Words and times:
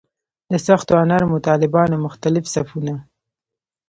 د 0.51 0.53
سختو 0.65 0.93
او 0.99 1.05
نرمو 1.11 1.43
طالبانو 1.49 1.95
مختلف 2.05 2.43
صفونه. 2.53 2.93